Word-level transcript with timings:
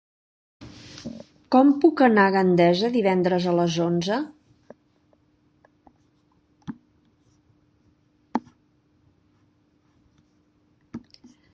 Com 1.55 1.73
puc 1.83 1.99
anar 2.05 2.23
a 2.29 2.31
Gandesa 2.35 2.89
divendres 2.95 3.45
a 3.51 3.53
les 3.57 3.77
onze? 3.89 4.17